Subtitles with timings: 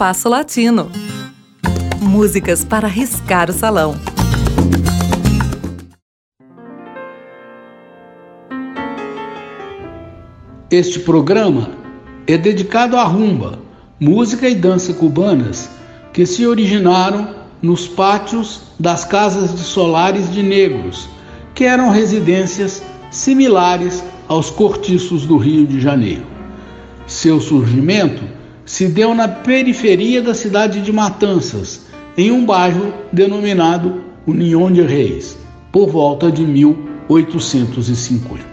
[0.00, 0.90] Espaço Latino.
[2.00, 3.94] Músicas para riscar o salão.
[10.70, 11.72] Este programa
[12.26, 13.58] é dedicado à rumba,
[14.00, 15.68] música e dança cubanas
[16.14, 21.10] que se originaram nos pátios das casas de solares de negros,
[21.54, 26.24] que eram residências similares aos cortiços do Rio de Janeiro.
[27.06, 28.39] Seu surgimento
[28.70, 35.36] se deu na periferia da cidade de Matanças, em um bairro denominado União de Reis,
[35.72, 38.44] por volta de 1850.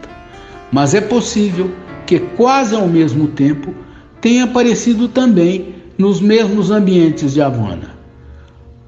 [0.71, 1.71] Mas é possível
[2.07, 3.75] que, quase ao mesmo tempo,
[4.19, 7.91] tenha aparecido também nos mesmos ambientes de Havana.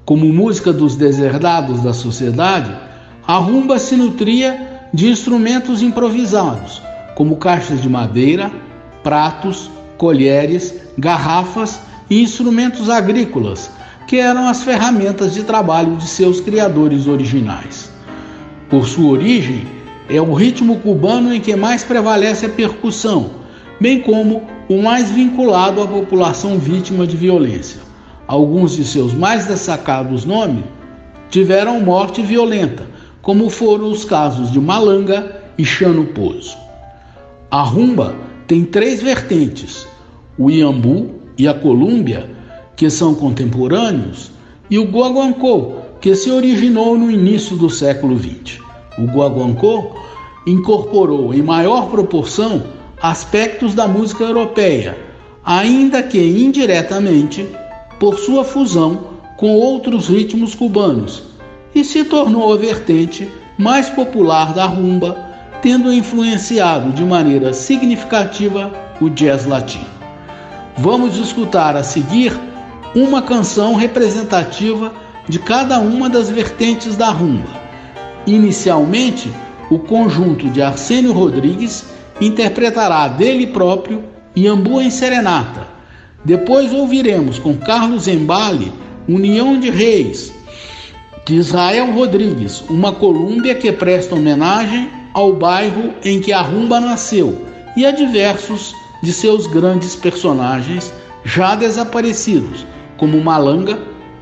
[0.04, 2.76] Como música dos deserdados da sociedade,
[3.24, 6.82] a rumba se nutria de instrumentos improvisados,
[7.14, 8.50] como caixas de madeira,
[9.04, 9.70] pratos,
[10.00, 11.78] colheres, garrafas
[12.08, 13.70] e instrumentos agrícolas,
[14.06, 17.92] que eram as ferramentas de trabalho de seus criadores originais.
[18.70, 19.66] Por sua origem,
[20.08, 23.30] é o ritmo cubano em que mais prevalece a percussão,
[23.78, 27.90] bem como o mais vinculado à população vítima de violência
[28.30, 30.62] alguns de seus mais destacados nomes
[31.30, 32.86] tiveram morte violenta,
[33.20, 36.56] como foram os casos de Malanga e Chano Pozo.
[37.50, 38.14] A rumba
[38.46, 39.84] tem três vertentes:
[40.40, 42.30] o Iambu e a Colômbia,
[42.74, 44.32] que são contemporâneos,
[44.70, 48.58] e o Guaguancó, que se originou no início do século XX.
[48.96, 49.94] O Guaguancó
[50.46, 52.62] incorporou em maior proporção
[53.02, 54.96] aspectos da música europeia,
[55.44, 57.46] ainda que indiretamente
[57.98, 61.22] por sua fusão com outros ritmos cubanos
[61.74, 65.18] e se tornou a vertente mais popular da rumba,
[65.60, 69.99] tendo influenciado de maneira significativa o jazz latino.
[70.82, 72.32] Vamos escutar a seguir
[72.94, 74.94] uma canção representativa
[75.28, 77.50] de cada uma das vertentes da rumba.
[78.26, 79.30] Inicialmente,
[79.70, 81.84] o conjunto de Arsênio Rodrigues
[82.18, 84.02] interpretará dele próprio
[84.34, 85.68] Iambu em Serenata,
[86.24, 88.72] depois ouviremos com Carlos Embale,
[89.06, 90.32] União de Reis,
[91.26, 97.46] de Israel Rodrigues, uma colúmbia que presta homenagem ao bairro em que a rumba nasceu
[97.76, 100.92] e a diversos de seus grandes personagens
[101.24, 102.66] já desaparecidos,
[102.96, 103.78] como Malanga,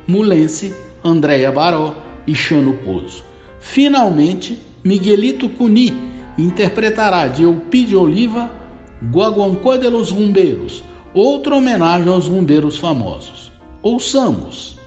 [0.07, 0.73] Mulense,
[1.03, 1.95] Andréia Baró
[2.25, 3.23] e Chano Pozo.
[3.59, 5.93] Finalmente, Miguelito Cuni
[6.37, 8.49] interpretará de Eupídio Oliva
[9.11, 13.51] Guaguancó de los Rumbeiros, outra homenagem aos bombeiros famosos.
[13.81, 14.78] Ouçamos.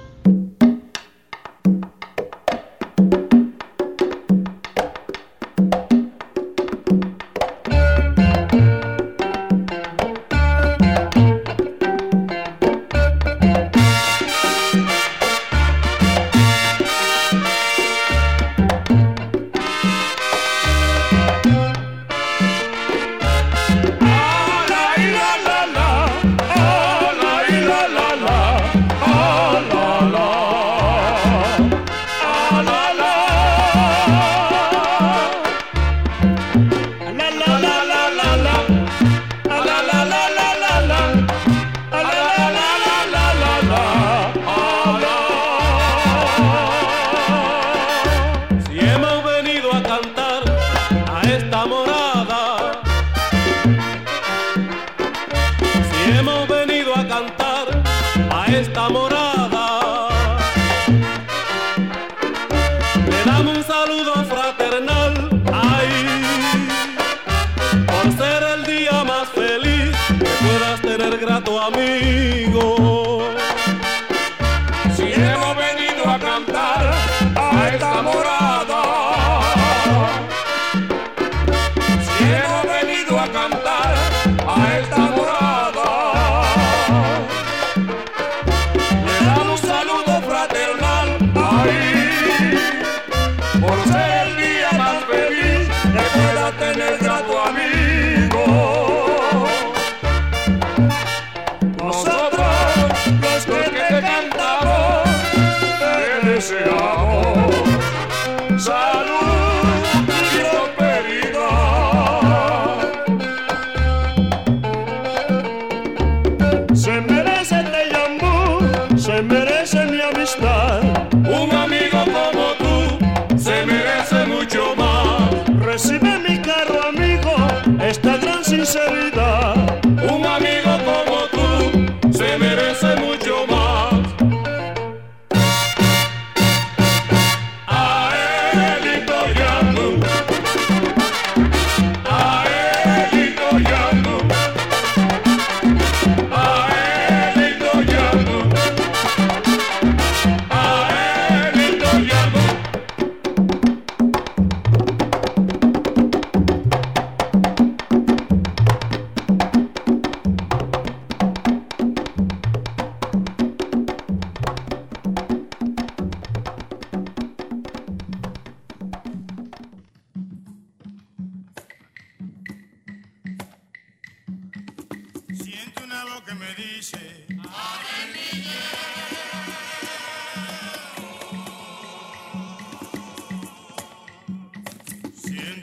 [70.43, 70.72] what I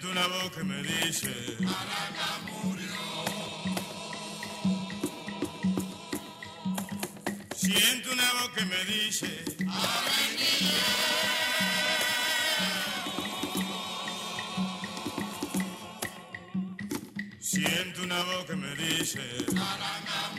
[0.00, 2.88] siento una voz que me dice, Maraca murió.
[7.54, 9.44] Siento una voz que me dice,
[17.40, 19.20] Siento una voz que me dice,
[19.52, 20.29] Maraca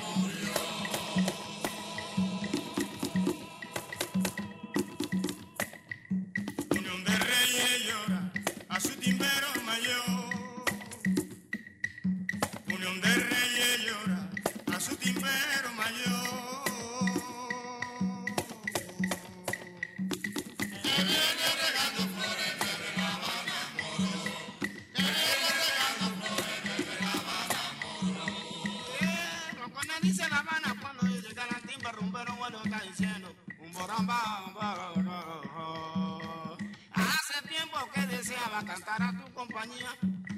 [36.94, 39.90] Hace tiempo que deseaba cantar a tu compañía,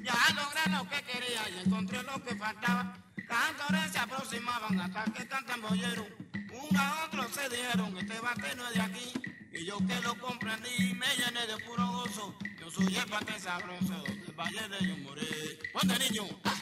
[0.02, 2.98] ya logré lo que quería y encontré lo que faltaba.
[3.28, 6.04] Cantores se aproximaban hasta que cantan bollero,
[6.52, 9.12] uno a otro se dijeron, este bate no es de aquí.
[9.52, 12.34] Y yo que lo comprendí, me llené de puro gozo.
[12.58, 15.60] Yo soy el bate sabroso del Valle de Yumoré.
[15.72, 16.24] ¡Ponte niño!
[16.44, 16.54] ¡Ah!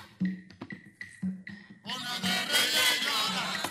[1.84, 3.61] Uno de reyes llora.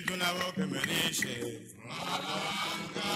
[0.00, 1.60] Juna woke merishe.
[1.86, 3.10] Malanga,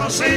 [0.00, 0.29] José.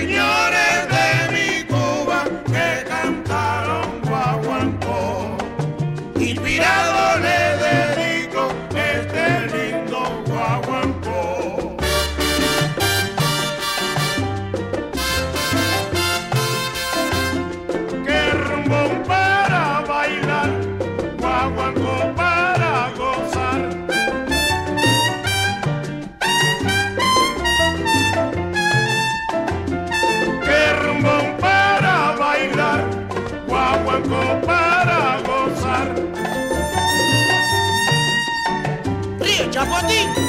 [39.63, 40.22] Rafotinho!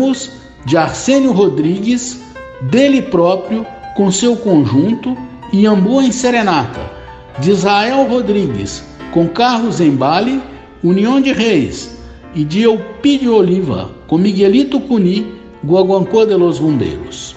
[0.00, 0.30] Ouvimos
[0.64, 2.22] de Arsênio Rodrigues,
[2.62, 5.14] dele próprio, com seu conjunto,
[5.52, 6.80] Iambu em Serenata,
[7.38, 10.42] de Israel Rodrigues, com Carlos Embale,
[10.82, 11.98] União de Reis,
[12.34, 17.36] e de Eupídio Oliva, com Miguelito Cuni, Guaguancô de los Bombeiros.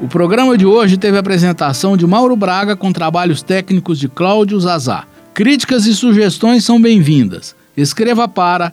[0.00, 4.58] O programa de hoje teve a apresentação de Mauro Braga com trabalhos técnicos de Cláudio
[4.58, 5.04] Zazá.
[5.32, 7.54] Críticas e sugestões são bem-vindas.
[7.76, 8.72] Escreva para